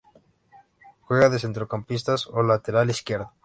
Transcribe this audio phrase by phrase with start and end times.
[1.01, 3.33] Juega de centrocampista o lateral izquierdo.